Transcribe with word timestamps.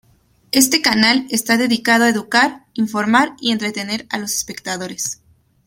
Este 0.51 0.81
canal 0.81 1.27
está 1.29 1.57
dedicado 1.57 2.05
a 2.05 2.09
educar, 2.09 2.65
informar 2.73 3.35
y 3.39 3.51
entretener 3.51 4.07
a 4.09 4.17
los 4.17 4.33
espectadores. 4.33 5.21